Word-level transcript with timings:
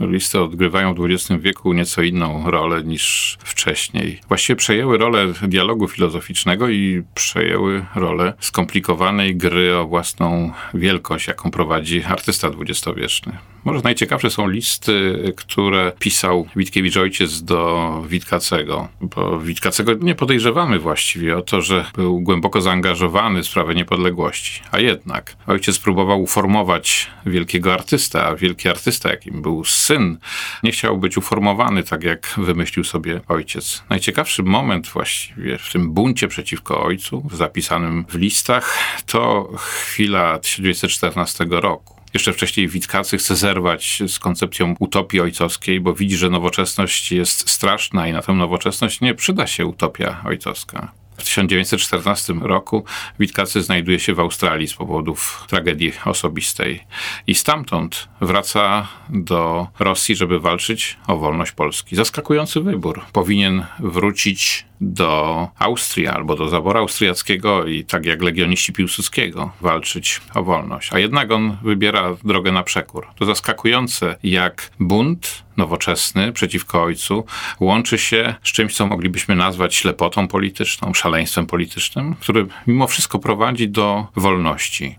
Listy 0.00 0.40
odgrywają 0.40 0.94
w 0.94 1.04
XX 1.04 1.42
wieku 1.42 1.72
nieco 1.72 2.02
inną 2.02 2.50
rolę 2.50 2.84
niż 2.84 3.36
wcześniej. 3.44 4.20
Właściwie 4.28 4.56
przejęły 4.56 4.98
rolę 4.98 5.26
dialogu 5.42 5.88
filozoficznego 5.88 6.68
i 6.68 7.02
przejęły 7.14 7.84
rolę 7.94 8.34
skomplikowanej 8.40 9.36
gry 9.36 9.76
o 9.76 9.86
własną 9.86 10.52
wielkość, 10.74 11.26
jaką 11.26 11.50
prowadzi 11.50 12.04
artysta 12.04 12.50
dwudziestowieczny. 12.50 13.38
Może 13.64 13.80
najciekawsze 13.84 14.30
są 14.30 14.48
listy, 14.48 15.22
które 15.36 15.92
pisał 15.98 16.46
Witkiewicz 16.56 16.96
ojciec 16.96 17.42
do 17.42 18.02
Witkacego, 18.08 18.88
bo 19.00 19.40
Witkacego 19.40 19.92
nie 19.94 20.14
podejrzewamy 20.14 20.78
właściwie 20.78 21.36
o 21.36 21.42
to, 21.42 21.62
że 21.62 21.84
był 21.96 22.20
głęboko 22.20 22.60
zaangażowany 22.60 23.42
w 23.42 23.46
sprawę 23.46 23.74
niepodległości. 23.74 24.62
A 24.70 24.80
jednak 24.80 25.36
ojciec 25.46 25.78
próbował 25.78 26.22
uformować 26.22 27.10
wielkiego 27.26 27.72
artysta, 27.72 28.26
a 28.26 28.36
wielki 28.36 28.68
artysta, 28.68 29.10
jakim 29.10 29.42
był 29.42 29.64
syn, 29.84 30.18
nie 30.62 30.72
chciał 30.72 30.98
być 30.98 31.16
uformowany 31.16 31.82
tak, 31.82 32.04
jak 32.04 32.34
wymyślił 32.36 32.84
sobie 32.84 33.20
ojciec. 33.28 33.84
Najciekawszy 33.90 34.42
moment 34.42 34.88
właściwie 34.88 35.58
w 35.58 35.72
tym 35.72 35.92
buncie 35.92 36.28
przeciwko 36.28 36.82
ojcu, 36.82 37.28
zapisanym 37.32 38.04
w 38.08 38.14
listach, 38.14 38.78
to 39.06 39.50
chwila 39.56 40.38
1914 40.38 41.46
roku. 41.50 41.94
Jeszcze 42.14 42.32
wcześniej 42.32 42.68
Witkacy 42.68 43.18
chce 43.18 43.36
zerwać 43.36 44.02
z 44.06 44.18
koncepcją 44.18 44.74
utopii 44.78 45.20
ojcowskiej, 45.20 45.80
bo 45.80 45.94
widzi, 45.94 46.16
że 46.16 46.30
nowoczesność 46.30 47.12
jest 47.12 47.50
straszna 47.50 48.08
i 48.08 48.12
na 48.12 48.22
tę 48.22 48.32
nowoczesność 48.32 49.00
nie 49.00 49.14
przyda 49.14 49.46
się 49.46 49.66
utopia 49.66 50.22
ojcowska. 50.24 51.03
W 51.24 51.26
1914 51.26 52.32
roku 52.32 52.84
Witkacy 53.18 53.62
znajduje 53.62 54.00
się 54.00 54.14
w 54.14 54.20
Australii 54.20 54.68
z 54.68 54.74
powodów 54.74 55.44
tragedii 55.48 55.92
osobistej 56.04 56.80
i 57.26 57.34
stamtąd 57.34 58.08
wraca 58.20 58.88
do 59.08 59.66
Rosji, 59.78 60.16
żeby 60.16 60.40
walczyć 60.40 60.96
o 61.06 61.16
wolność 61.16 61.52
Polski. 61.52 61.96
Zaskakujący 61.96 62.60
wybór. 62.60 63.02
Powinien 63.12 63.66
wrócić 63.78 64.66
do 64.80 65.48
Austrii 65.58 66.06
albo 66.06 66.36
do 66.36 66.48
zaboru 66.48 66.78
austriackiego 66.78 67.66
i 67.66 67.84
tak 67.84 68.06
jak 68.06 68.22
legioniści 68.22 68.72
Piłsudskiego 68.72 69.50
walczyć 69.60 70.20
o 70.34 70.42
wolność. 70.42 70.90
A 70.92 70.98
jednak 70.98 71.30
on 71.30 71.56
wybiera 71.62 72.16
drogę 72.24 72.52
na 72.52 72.62
przekór. 72.62 73.06
To 73.16 73.24
zaskakujące, 73.24 74.16
jak 74.22 74.70
bunt 74.80 75.44
nowoczesny 75.56 76.32
przeciwko 76.32 76.82
ojcu 76.82 77.24
łączy 77.60 77.98
się 77.98 78.34
z 78.42 78.52
czymś, 78.52 78.76
co 78.76 78.86
moglibyśmy 78.86 79.34
nazwać 79.34 79.74
ślepotą 79.74 80.28
polityczną, 80.28 80.94
szaleństwem 80.94 81.46
politycznym, 81.46 82.14
który 82.14 82.46
mimo 82.66 82.86
wszystko 82.86 83.18
prowadzi 83.18 83.68
do 83.68 84.06
wolności. 84.16 84.98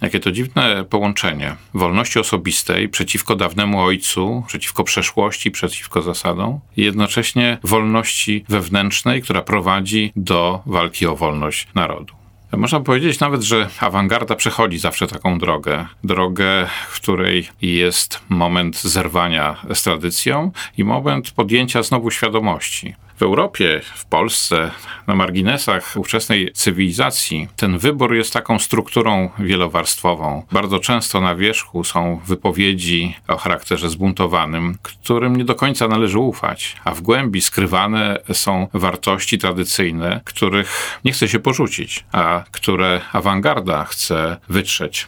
Jakie 0.00 0.20
to 0.20 0.32
dziwne 0.32 0.84
połączenie 0.84 1.56
wolności 1.74 2.18
osobistej 2.18 2.88
przeciwko 2.88 3.36
dawnemu 3.36 3.80
ojcu, 3.80 4.44
przeciwko 4.46 4.84
przeszłości, 4.84 5.50
przeciwko 5.50 6.02
zasadom 6.02 6.60
i 6.76 6.82
jednocześnie 6.82 7.58
wolności 7.64 8.44
wewnętrznej, 8.48 9.22
która 9.22 9.42
prowadzi 9.42 10.12
do 10.16 10.62
walki 10.66 11.06
o 11.06 11.16
wolność 11.16 11.68
narodu. 11.74 12.14
Można 12.52 12.80
powiedzieć 12.80 13.20
nawet, 13.20 13.42
że 13.42 13.68
awangarda 13.80 14.34
przechodzi 14.34 14.78
zawsze 14.78 15.06
taką 15.06 15.38
drogę. 15.38 15.86
Drogę, 16.04 16.66
w 16.88 17.00
której 17.00 17.48
jest 17.62 18.20
moment 18.28 18.82
zerwania 18.82 19.56
z 19.74 19.82
tradycją 19.82 20.50
i 20.78 20.84
moment 20.84 21.30
podjęcia 21.30 21.82
znowu 21.82 22.10
świadomości. 22.10 22.94
W 23.16 23.22
Europie, 23.22 23.80
w 23.94 24.04
Polsce, 24.04 24.70
na 25.06 25.14
marginesach 25.14 25.94
ówczesnej 25.96 26.52
cywilizacji, 26.52 27.48
ten 27.56 27.78
wybór 27.78 28.14
jest 28.14 28.32
taką 28.32 28.58
strukturą 28.58 29.30
wielowarstwową. 29.38 30.42
Bardzo 30.52 30.78
często 30.78 31.20
na 31.20 31.34
wierzchu 31.34 31.84
są 31.84 32.20
wypowiedzi 32.26 33.16
o 33.28 33.36
charakterze 33.36 33.90
zbuntowanym, 33.90 34.78
którym 34.82 35.36
nie 35.36 35.44
do 35.44 35.54
końca 35.54 35.88
należy 35.88 36.18
ufać, 36.18 36.76
a 36.84 36.94
w 36.94 37.00
głębi 37.00 37.40
skrywane 37.40 38.18
są 38.32 38.68
wartości 38.74 39.38
tradycyjne, 39.38 40.20
których 40.24 41.00
nie 41.04 41.12
chce 41.12 41.28
się 41.28 41.38
porzucić, 41.38 42.04
a 42.12 42.44
które 42.50 43.00
awangarda 43.12 43.84
chce 43.84 44.36
wytrzeć. 44.48 45.06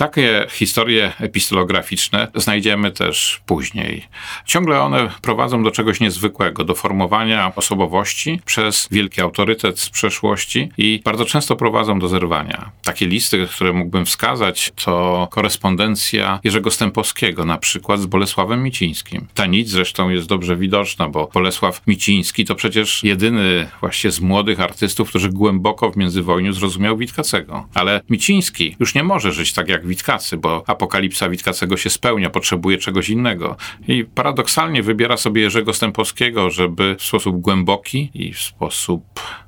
Takie 0.00 0.46
historie 0.50 1.12
epistolograficzne 1.18 2.28
znajdziemy 2.34 2.92
też 2.92 3.40
później. 3.46 4.04
Ciągle 4.46 4.80
one 4.80 5.10
prowadzą 5.22 5.62
do 5.62 5.70
czegoś 5.70 6.00
niezwykłego, 6.00 6.64
do 6.64 6.74
formowania 6.74 7.52
osobowości 7.56 8.40
przez 8.44 8.88
wielki 8.90 9.20
autorytet 9.20 9.80
z 9.80 9.90
przeszłości 9.90 10.68
i 10.78 11.00
bardzo 11.04 11.24
często 11.24 11.56
prowadzą 11.56 11.98
do 11.98 12.08
zerwania. 12.08 12.70
Takie 12.82 13.06
listy, 13.06 13.46
które 13.54 13.72
mógłbym 13.72 14.06
wskazać, 14.06 14.72
to 14.84 15.28
korespondencja 15.30 16.40
Jerzego 16.44 16.70
Stępowskiego, 16.70 17.44
na 17.44 17.58
przykład 17.58 18.00
z 18.00 18.06
Bolesławem 18.06 18.62
Micińskim. 18.62 19.26
Ta 19.34 19.46
nić 19.46 19.68
zresztą 19.70 20.08
jest 20.08 20.26
dobrze 20.26 20.56
widoczna, 20.56 21.08
bo 21.08 21.30
Bolesław 21.34 21.82
Miciński 21.86 22.44
to 22.44 22.54
przecież 22.54 23.04
jedyny 23.04 23.66
właśnie 23.80 24.10
z 24.10 24.20
młodych 24.20 24.60
artystów, 24.60 25.08
który 25.08 25.28
głęboko 25.28 25.90
w 25.90 25.96
międzywojniu 25.96 26.52
zrozumiał 26.52 26.96
Witkacego. 26.96 27.66
Ale 27.74 28.00
Miciński 28.10 28.76
już 28.80 28.94
nie 28.94 29.02
może 29.04 29.32
żyć 29.32 29.52
tak 29.52 29.68
jak 29.68 29.89
Witkacy, 29.90 30.36
bo 30.36 30.64
apokalipsa 30.66 31.28
Witkacego 31.28 31.76
się 31.76 31.90
spełnia, 31.90 32.30
potrzebuje 32.30 32.78
czegoś 32.78 33.08
innego. 33.08 33.56
I 33.88 34.04
paradoksalnie 34.04 34.82
wybiera 34.82 35.16
sobie 35.16 35.42
Jerzego 35.42 35.72
Stępowskiego, 35.72 36.50
żeby 36.50 36.96
w 36.98 37.02
sposób 37.02 37.40
głęboki 37.40 38.10
i 38.14 38.32
w 38.32 38.40
sposób 38.40 39.02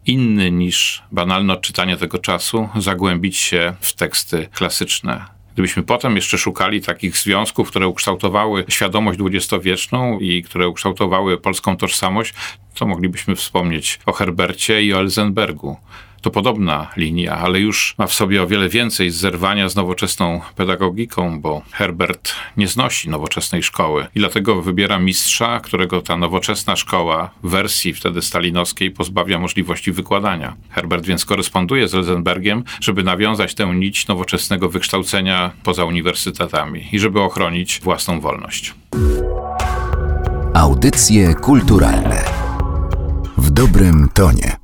inny 0.06 0.50
niż 0.50 1.02
banalne 1.12 1.52
odczytanie 1.52 1.96
tego 1.96 2.18
czasu 2.18 2.68
zagłębić 2.76 3.36
się 3.36 3.74
w 3.80 3.92
teksty 3.92 4.48
klasyczne. 4.52 5.24
Gdybyśmy 5.54 5.82
potem 5.82 6.16
jeszcze 6.16 6.38
szukali 6.38 6.80
takich 6.80 7.16
związków, 7.16 7.68
które 7.68 7.88
ukształtowały 7.88 8.64
świadomość 8.68 9.18
dwudziestowieczną 9.18 10.18
i 10.18 10.42
które 10.42 10.68
ukształtowały 10.68 11.38
polską 11.38 11.76
tożsamość, 11.76 12.34
to 12.74 12.86
moglibyśmy 12.86 13.36
wspomnieć 13.36 13.98
o 14.06 14.12
Herbercie 14.12 14.82
i 14.82 14.94
o 14.94 14.98
Elzenbergu 15.00 15.76
to 16.22 16.30
podobna 16.30 16.90
linia, 16.96 17.36
ale 17.36 17.60
już 17.60 17.94
ma 17.98 18.06
w 18.06 18.12
sobie 18.12 18.42
o 18.42 18.46
wiele 18.46 18.68
więcej 18.68 19.10
zerwania 19.10 19.68
z 19.68 19.76
nowoczesną 19.76 20.40
pedagogiką, 20.56 21.40
bo 21.40 21.62
Herbert 21.70 22.34
nie 22.56 22.68
znosi 22.68 23.10
nowoczesnej 23.10 23.62
szkoły 23.62 24.06
i 24.14 24.20
dlatego 24.20 24.62
wybiera 24.62 24.98
mistrza, 24.98 25.60
którego 25.60 26.02
ta 26.02 26.16
nowoczesna 26.16 26.76
szkoła 26.76 27.30
w 27.42 27.50
wersji 27.50 27.94
wtedy 27.94 28.22
stalinowskiej 28.22 28.90
pozbawia 28.90 29.38
możliwości 29.38 29.92
wykładania. 29.92 30.56
Herbert 30.70 31.06
więc 31.06 31.24
koresponduje 31.24 31.88
z 31.88 31.94
Rosenbergiem, 31.94 32.64
żeby 32.80 33.02
nawiązać 33.02 33.54
tę 33.54 33.66
nić 33.66 34.08
nowoczesnego 34.08 34.68
wykształcenia 34.68 35.50
poza 35.62 35.84
uniwersytetami 35.84 36.88
i 36.92 36.98
żeby 36.98 37.20
ochronić 37.20 37.80
własną 37.80 38.20
wolność. 38.20 38.74
Audycje 40.54 41.34
kulturalne 41.34 42.24
w 43.38 43.50
dobrym 43.50 44.08
tonie. 44.14 44.61